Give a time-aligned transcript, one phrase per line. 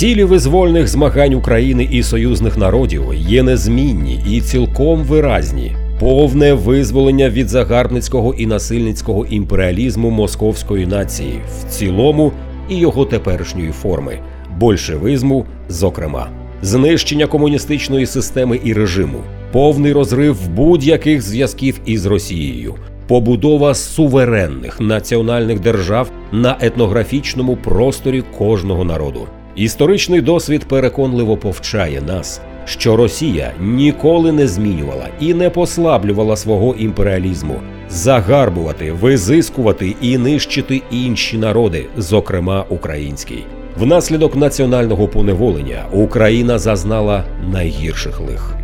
[0.00, 5.76] Цілі визвольних змагань України і союзних народів є незмінні і цілком виразні.
[5.98, 12.32] Повне визволення від загарбницького і насильницького імперіалізму московської нації в цілому
[12.68, 14.18] і його теперішньої форми
[14.58, 16.28] большевизму, зокрема,
[16.62, 19.18] знищення комуністичної системи і режиму,
[19.52, 22.74] повний розрив будь-яких зв'язків із Росією,
[23.08, 29.26] побудова суверенних національних держав на етнографічному просторі кожного народу.
[29.60, 37.54] Історичний досвід переконливо повчає нас, що Росія ніколи не змінювала і не послаблювала свого імперіалізму,
[37.90, 43.44] загарбувати, визискувати і нищити інші народи, зокрема український.
[43.78, 48.54] Внаслідок національного поневолення Україна зазнала найгірших лих.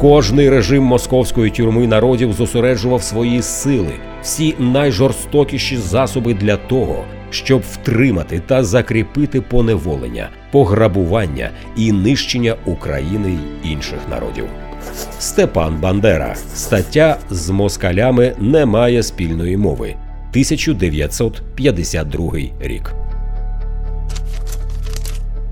[0.00, 8.42] Кожний режим московської тюрми народів зосереджував свої сили, всі найжорстокіші засоби для того, щоб втримати
[8.46, 13.38] та закріпити поневолення, пограбування і нищення України й
[13.72, 14.44] інших народів.
[15.18, 16.34] Степан Бандера.
[16.54, 19.94] Стаття з москалями немає спільної мови.
[20.30, 22.94] 1952 рік.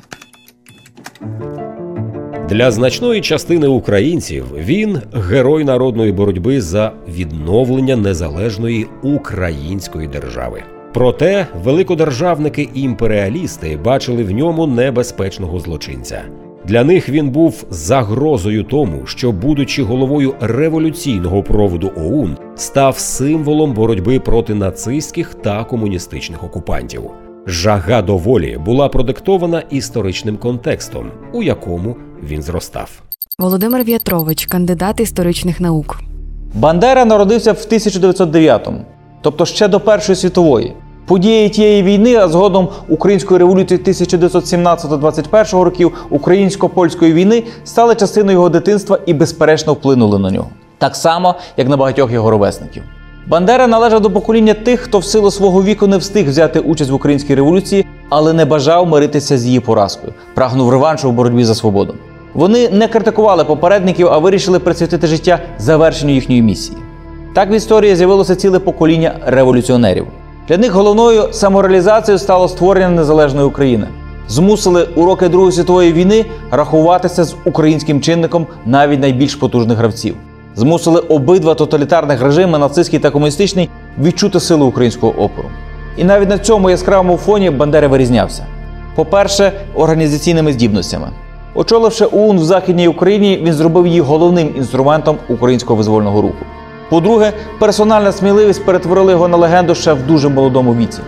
[2.49, 10.63] Для значної частини українців він герой народної боротьби за відновлення незалежної української держави.
[10.95, 16.23] Проте великодержавники і імперіалісти бачили в ньому небезпечного злочинця.
[16.65, 24.21] Для них він був загрозою тому, що, будучи головою революційного проводу ОУН, став символом боротьби
[24.21, 27.03] проти нацистських та комуністичних окупантів.
[27.47, 33.03] Жага до волі була продиктована історичним контекстом, у якому він зростав.
[33.39, 36.01] Володимир В'ятрович, кандидат історичних наук.
[36.55, 38.85] Бандера народився в 1909-му,
[39.23, 40.75] тобто ще до Першої світової.
[41.07, 48.99] Події тієї війни, а згодом української революції 1917-21 років, українсько-польської війни стали частиною його дитинства
[49.07, 52.83] і безперечно вплинули на нього, так само як на багатьох його ровесників.
[53.27, 56.95] Бандера належав до покоління тих, хто в силу свого віку не встиг взяти участь в
[56.95, 61.95] українській революції, але не бажав миритися з її поразкою, прагнув реваншу в боротьбі за свободу.
[62.35, 66.79] Вони не критикували попередників, а вирішили присвятити життя завершенню їхньої місії.
[67.39, 70.07] Так в історії з'явилося ціле покоління революціонерів.
[70.49, 73.87] Для них головною самореалізацією стало створення незалежної України.
[74.29, 80.15] Змусили уроки Другої світової війни рахуватися з українським чинником навіть найбільш потужних гравців.
[80.57, 83.69] Змусили обидва тоталітарних режими, нацистський та комуністичний,
[84.03, 85.49] відчути силу українського опору.
[85.97, 88.47] І навіть на цьому яскравому фоні Бандера вирізнявся.
[88.95, 91.09] По-перше, організаційними здібностями.
[91.55, 96.45] Очоливши ОУН в Західній Україні, він зробив її головним інструментом українського визвольного руху.
[96.91, 101.01] По-друге, персональна сміливість перетворила його на легенду ще в дуже молодому віці.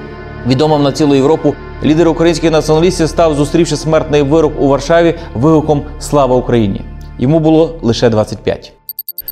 [0.46, 1.54] Відомим на цілу Європу
[1.84, 6.80] лідер українських націоналістів став, зустрівши смертний вирок у Варшаві вигуком Слава Україні!
[7.19, 8.72] Йому було лише 25.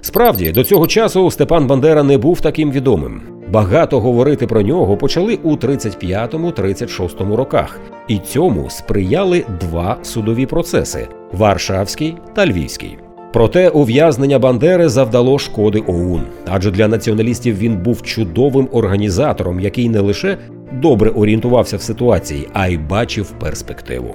[0.01, 3.23] Справді, до цього часу Степан Бандера не був таким відомим.
[3.51, 12.17] Багато говорити про нього почали у 35-36 роках, і цьому сприяли два судові процеси Варшавський
[12.35, 12.99] та Львівський.
[13.33, 20.01] Проте ув'язнення Бандери завдало шкоди ОУН, адже для націоналістів він був чудовим організатором, який не
[20.01, 20.39] лише
[20.73, 24.15] добре орієнтувався в ситуації, а й бачив перспективу.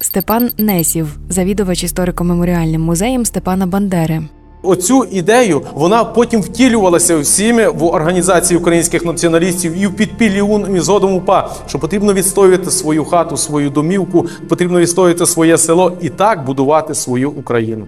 [0.00, 4.22] Степан Несів, завідувач історико-меморіальним музеєм Степана Бандери.
[4.62, 10.80] Оцю ідею вона потім втілювалася всіми в організації українських націоналістів і в підпіллі УН, і
[10.80, 16.44] згодом УПА, що потрібно відстоювати свою хату, свою домівку, потрібно відстоювати своє село і так
[16.44, 17.86] будувати свою Україну.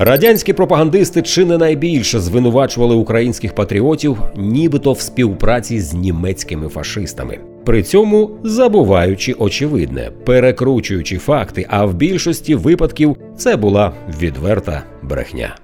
[0.00, 7.38] Радянські пропагандисти чи не найбільше звинувачували українських патріотів, нібито в співпраці з німецькими фашистами.
[7.64, 15.54] При цьому забуваючи очевидне, перекручуючи факти, а в більшості випадків це була відверта брехня.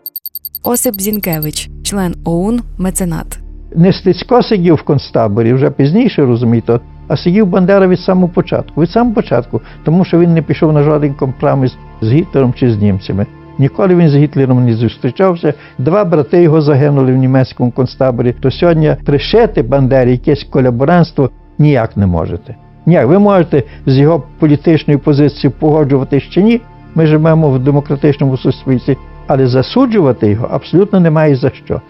[0.65, 3.39] Осип Зінкевич, член ОУН, меценат.
[3.77, 8.81] Не Стецько сидів в концтаборі вже пізніше, розумієте, а сидів Бандера від самого початку.
[8.81, 11.73] Від самого початку, тому що він не пішов на жоден компроміс
[12.03, 13.27] з Гітлером чи з німцями.
[13.59, 15.55] Ніколи він з Гітлером не зустрічався.
[15.79, 18.35] Два брати його загинули в німецькому концтаборі.
[18.41, 22.55] То сьогодні пришити Бандері якесь колаборантство ніяк не можете.
[22.87, 23.07] Ніяк.
[23.07, 26.61] Ви можете з його політичною позицією погоджуватись чи ні.
[26.95, 28.97] Ми живемо в демократичному суспільстві,
[29.27, 31.81] але засуджувати його абсолютно немає за що.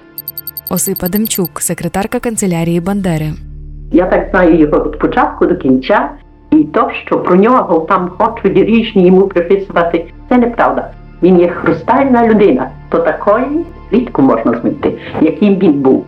[0.70, 3.26] Осипа Демчук, секретарка канцелярії Бандери.
[3.92, 6.10] Я так знаю його від початку до кінця.
[6.50, 10.90] І то, що про нього там хочуть різні йому приписувати, це неправда.
[11.24, 16.04] Він є хрустальна людина, то такої рідко можна знайти, яким він був.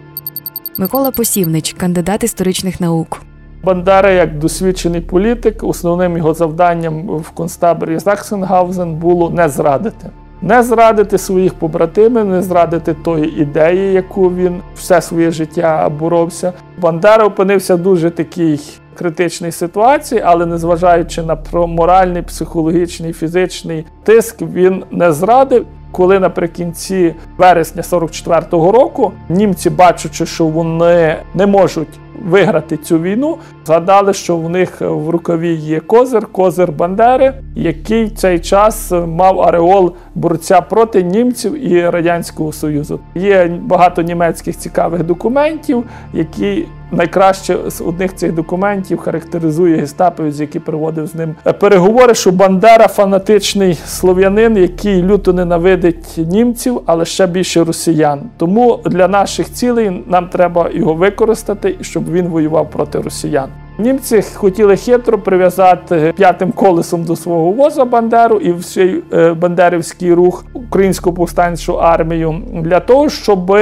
[0.78, 3.22] Микола Посівнич, кандидат історичних наук.
[3.64, 10.06] Бандера, як досвідчений політик, основним його завданням в концтаборі Заксенгаузен було не зрадити.
[10.42, 16.52] Не зрадити своїх побратимів, не зрадити тої ідеї, яку він все своє життя боровся.
[16.78, 18.60] Бандера опинився в дуже такій
[18.96, 25.66] критичній ситуації, але незважаючи на моральний, психологічний, фізичний тиск, він не зрадив.
[25.92, 31.88] Коли наприкінці вересня 44-го року німці, бачачи, що вони не можуть
[32.24, 33.36] виграти цю війну,
[33.66, 39.92] згадали, що в них в рукаві є козир, козир Бандери, який цей час мав ареол
[40.14, 43.00] борця проти німців і радянського союзу.
[43.14, 51.06] Є багато німецьких цікавих документів, які найкраще з одних цих документів характеризує гестаповець, який проводив
[51.06, 58.20] з ним переговори, що Бандера фанатичний слов'янин, який люто ненавидить німців, але ще більше росіян.
[58.36, 63.48] Тому для наших цілей нам треба його використати, щоб він воював проти росіян.
[63.78, 70.44] Німці хотіли хитро прив'язати п'ятим колесом до свого воза Бандеру і всій е, бандерівський рух
[70.52, 73.56] українську повстанчу армію для того, щоб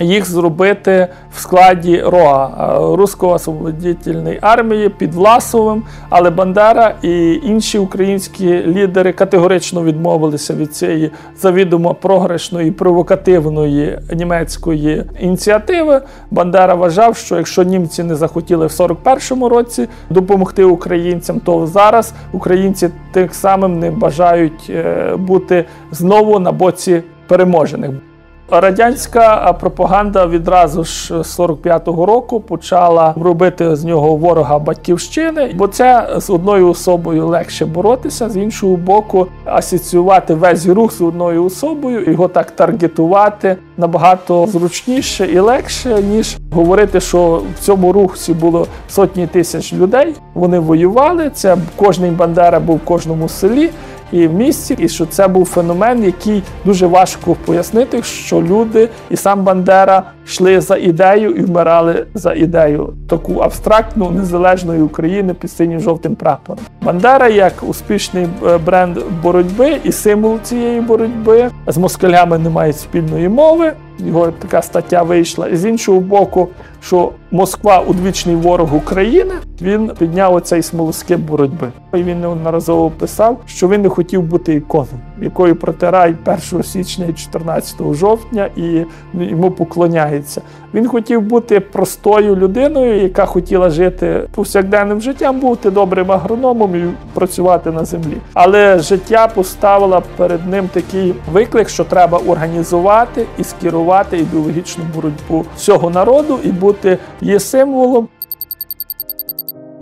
[0.00, 5.82] їх зробити в складі РОА е, русько освободительної армії під Власовим.
[6.08, 16.02] Але Бандера і інші українські лідери категорично відмовилися від цієї завідомо програшної провокативної німецької ініціативи.
[16.30, 22.90] Бандера вважав, що якщо німці не захотіли в 41-му році допомогти українцям, то зараз українці
[23.12, 28.09] тим самим не бажають е, бути знову на боці переможених.
[28.50, 36.08] Радянська пропаганда відразу ж з 45-го року почала робити з нього ворога батьківщини, бо це
[36.16, 42.28] з одною особою легше боротися, з іншого боку, асоціювати весь рух з одною особою, його
[42.28, 49.72] так таргетувати набагато зручніше і легше, ніж говорити, що в цьому рухі було сотні тисяч
[49.72, 50.14] людей.
[50.34, 51.30] Вони воювали.
[51.34, 53.70] Це кожний бандера був в кожному селі
[54.12, 59.16] і в місті, і що це був феномен, який дуже важко пояснити, що люди і
[59.16, 65.80] сам Бандера йшли за ідею і вмирали за ідею таку абстрактну незалежної України під синім
[65.80, 66.64] жовтим прапором.
[66.82, 73.28] Бандера як успішний е, бренд боротьби і символ цієї боротьби з москалями не мають спільної
[73.28, 73.72] мови.
[73.98, 75.48] Його така стаття вийшла.
[75.48, 76.48] І з іншого боку,
[76.82, 81.68] що Москва удвічний ворог України, він підняв оцей смолоскип боротьби.
[81.94, 86.16] І він неодноразово писав, що він не хотів бути іконою, якою протирають
[86.52, 88.84] 1 січня і 14 жовтня і
[89.14, 90.42] йому поклоняється.
[90.74, 96.84] Він хотів бути простою людиною, яка хотіла жити повсякденним життям, бути добрим агрономом і
[97.14, 98.16] працювати на землі.
[98.34, 105.90] Але життя поставило перед ним такий виклик, що треба організувати і скерувати ідеологічну боротьбу всього
[105.90, 108.08] народу і бути є символом.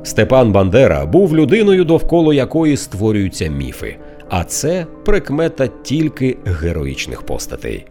[0.03, 3.97] Степан Бандера був людиною, довкола якої створюються міфи,
[4.31, 7.87] а це прикмета тільки героїчних постатей.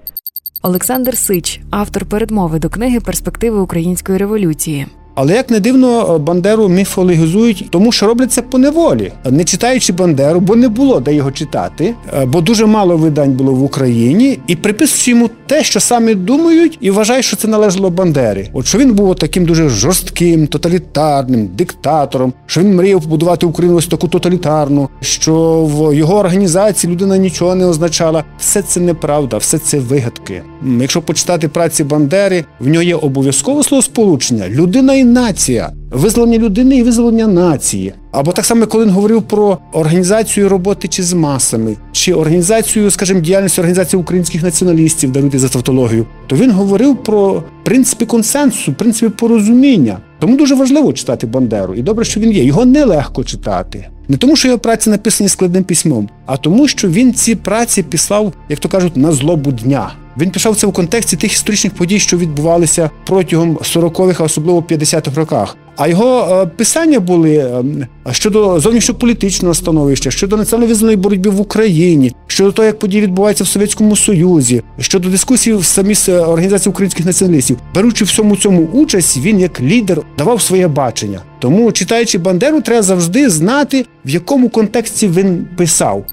[0.61, 4.87] Олександр Сич, автор передмови до книги Перспективи української революції.
[5.19, 10.39] Але як не дивно, Бандеру міфологізують, тому що роблять це по неволі, не читаючи Бандеру,
[10.39, 14.55] бо не було де його читати, е, бо дуже мало видань було в Україні, і
[14.55, 18.49] приписують йому те, що самі думають, і вважають, що це належало Бандері.
[18.53, 23.87] От що він був таким дуже жорстким, тоталітарним диктатором, що він мріяв побудувати Україну ось
[23.87, 28.23] таку тоталітарну, що в його організації людина нічого не означала.
[28.39, 30.41] Все це неправда, все це вигадки.
[30.79, 37.27] Якщо почитати праці Бандери, в нього є обов'язкове словосполучення людина нація, визволення людини і визволення
[37.27, 37.93] нації.
[38.11, 43.19] Або так само, коли він говорив про організацію роботи чи з масами, чи організацію, скажімо,
[43.19, 49.97] діяльність організації українських націоналістів, даруйте за тавтологію, то він говорив про принципи консенсусу, принципи порозуміння.
[50.19, 52.43] Тому дуже важливо читати Бандеру, і добре, що він є.
[52.43, 53.87] Його нелегко читати.
[54.07, 58.33] Не тому, що його праці написані складним письмом, а тому, що він ці праці писав,
[58.49, 59.91] як то кажуть, на злобу дня.
[60.21, 65.15] Він писав це в контексті тих історичних подій, що відбувалися протягом 40-х, а особливо 50-х
[65.17, 65.57] роках.
[65.77, 67.63] А його е, писання були е,
[68.11, 73.95] щодо зовнішньополітичного становища, щодо національно-визвольної боротьби в Україні, щодо того, як події відбуваються в Совєтському
[73.95, 77.57] Союзі, щодо дискусій в самій с- організації українських націоналістів.
[77.75, 81.21] Беручи в всьому цьому участь, він як лідер давав своє бачення.
[81.39, 86.05] Тому, читаючи Бандеру, треба завжди знати, в якому контексті він писав.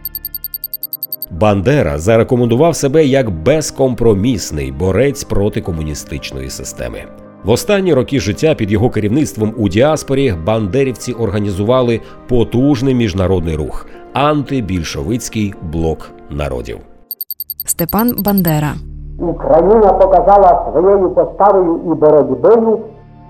[1.40, 6.98] Бандера зарекомендував себе як безкомпромісний борець проти комуністичної системи.
[7.44, 15.54] В останні роки життя під його керівництвом у діаспорі бандерівці організували потужний міжнародний рух антибільшовицький
[15.72, 16.78] блок народів.
[17.66, 18.72] Степан Бандера.
[19.18, 22.78] Україна показала своєю поставою і боротьбою,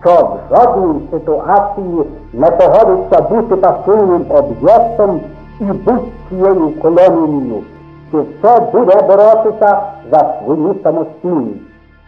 [0.02, 5.20] що в жодній ситуації не погодиться бути пасивним об'єктом
[5.60, 7.62] і будь-чиєю колонією,
[8.14, 11.60] що все буде боротися за свою самостійність.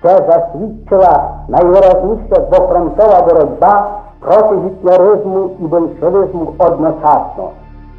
[0.03, 7.51] Це засвідчила найвиразніше двофронтова боротьба проти гітлеризму і большевизму одночасно.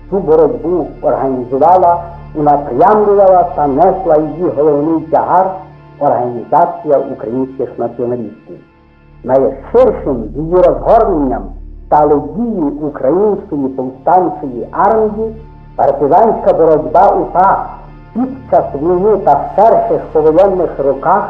[0.09, 2.03] Цю боротьбу організувала,
[2.35, 5.51] унапрямлювала та несла її головний тягар
[5.99, 8.57] Організація українських націоналістів.
[9.23, 11.43] Найширшим її розгорненням
[11.85, 15.35] стали дії української повстанчої армії,
[15.75, 17.76] партизанська боротьба УПА
[18.17, 21.29] під час війни та в перших повоєнних роках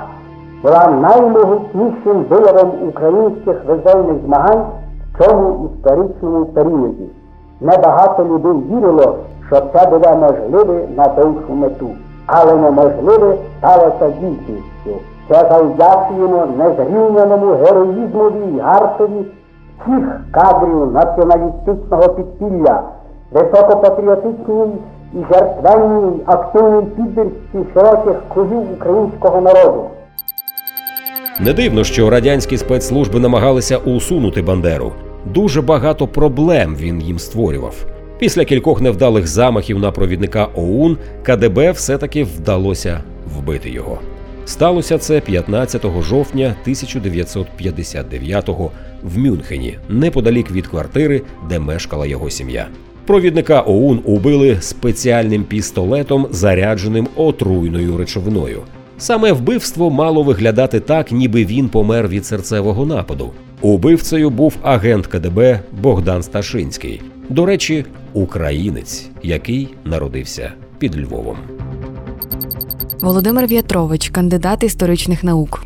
[0.63, 4.65] була наймогутнішим виявом українських визвольних змагань
[5.13, 7.09] в цьому історичному періоді.
[7.61, 9.15] Небагато людей вірило,
[9.47, 11.89] що це буде можливе на довшу мету,
[12.25, 15.01] але неможливе сталося дійсністю.
[15.29, 19.25] Це завдячуємо незрівняному героїзмові й гартові
[19.81, 22.81] всіх кадрів націоналістичного підпілля,
[23.31, 24.71] високопатріотичній
[25.13, 29.83] і жертвенній активній піддержці широких кругів українського народу.
[31.39, 34.91] Не дивно, що радянські спецслужби намагалися усунути Бандеру.
[35.25, 37.85] Дуже багато проблем він їм створював.
[38.19, 42.99] Після кількох невдалих замахів на провідника ОУН КДБ все-таки вдалося
[43.37, 43.99] вбити його.
[44.45, 48.71] Сталося це 15 жовтня 1959-го
[49.03, 52.67] в Мюнхені, неподалік від квартири, де мешкала його сім'я.
[53.07, 58.61] Провідника ОУН убили спеціальним пістолетом, зарядженим отруйною речовиною.
[58.97, 63.31] Саме вбивство мало виглядати так, ніби він помер від серцевого нападу.
[63.61, 67.01] Убивцею був агент КДБ Богдан Сташинський.
[67.29, 71.37] До речі, українець, який народився під Львовом.
[73.01, 75.63] Володимир В'ятрович, кандидат історичних наук.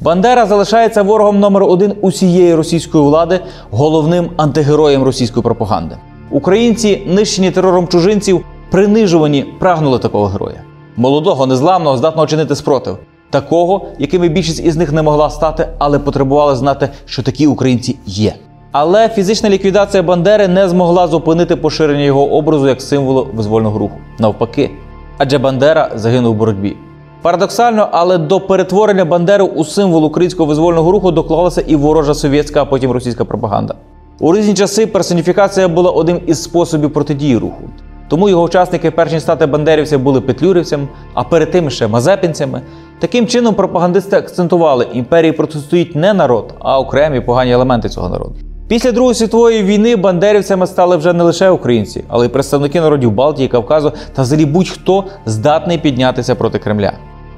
[0.00, 5.96] Бандера залишається ворогом номер один усієї російської влади, головним антигероєм російської пропаганди.
[6.30, 10.62] Українці, нищені терором чужинців, принижувані, прагнули такого героя.
[10.96, 12.98] Молодого, незламного, здатного чинити спротив.
[13.30, 18.34] Такого, якими більшість із них не могла стати, але потребували знати, що такі українці є.
[18.72, 23.94] Але фізична ліквідація Бандери не змогла зупинити поширення його образу як символу визвольного руху.
[24.18, 24.70] Навпаки,
[25.18, 26.76] адже Бандера загинув у боротьбі.
[27.22, 32.64] Парадоксально, але до перетворення Бандери у символ українського визвольного руху доклалася і ворожа совєтська, а
[32.64, 33.74] потім російська пропаганда.
[34.22, 37.62] У різні часи персоніфікація була одним із способів протидії руху.
[38.08, 42.62] Тому його учасники, перш ніж стати бандерівцями, були петлюрівцями, а перед тим ще мазепінцями.
[42.98, 48.34] Таким чином пропагандисти акцентували, імперії протистоїть не народ, а окремі погані елементи цього народу.
[48.68, 53.48] Після Другої світової війни бандерівцями стали вже не лише українці, але й представники народів Балтії,
[53.48, 56.92] Кавказу та взагалі будь-хто здатний піднятися проти Кремля.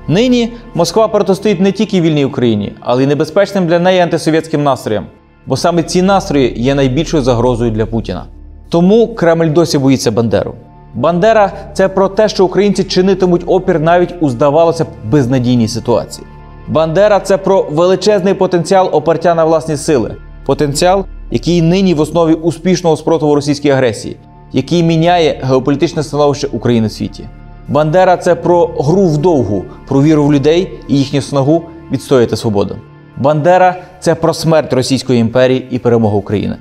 [0.08, 5.06] Нині Москва протистоїть не тільки вільній Україні, але й небезпечним для неї антисовєтським настроям,
[5.46, 8.24] бо саме ці настрої є найбільшою загрозою для Путіна.
[8.68, 10.54] Тому Кремль досі боїться Бандеру.
[10.94, 16.26] Бандера це про те, що українці чинитимуть опір навіть у, здавалося б, безнадійній ситуації.
[16.68, 22.96] Бандера це про величезний потенціал опертя на власні сили, потенціал, який нині в основі успішного
[22.96, 24.16] спротиву російській агресії,
[24.52, 27.24] який міняє геополітичне становище України в світі.
[27.68, 32.76] Бандера це про гру вдовгу, про віру в людей і їхню снагу відстояти свободу.
[33.16, 36.56] Бандера це про смерть Російської імперії і перемогу України.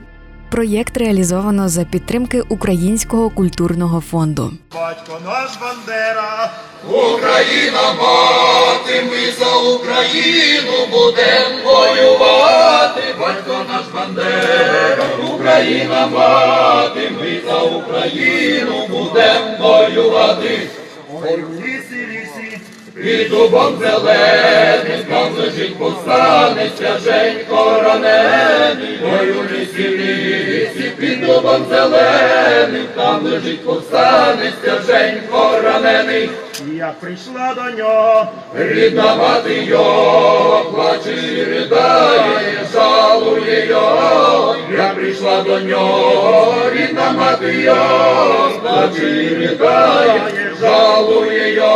[0.49, 4.51] Проєкт реалізовано за підтримки Українського культурного фонду.
[4.73, 6.51] Батько наш Бандера,
[6.89, 13.01] Україна мати, ми за Україну будем воювати.
[13.19, 15.05] Батько наш Бандера,
[15.35, 20.59] Україна мати, ми за Україну будем воювати.
[23.01, 28.99] Під дубом зеленим, там лежить повстанець, свяженько ранений.
[29.03, 36.29] Ой у лісі лісі, під дубом зеленим, там лежить повстанець, свяженько ранений.
[36.73, 45.59] як прийшла до нього, Рідна мати його плаче і ридає, жалує його, я прийшла до
[45.59, 50.21] нього, рідна мати його плаче і ридає,
[50.61, 51.70] жалує його.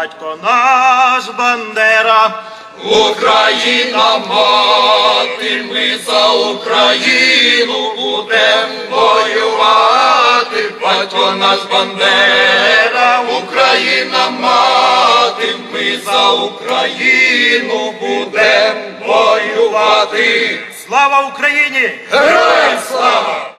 [0.00, 2.42] Батько наш Бандера,
[2.84, 17.94] Україна мати, ми за Україну будем воювати, батько наш Бандера, Україна мати, ми за Україну
[18.00, 18.76] будем
[19.06, 20.58] воювати.
[20.86, 21.90] Слава Україні!
[22.10, 23.40] Героям слава!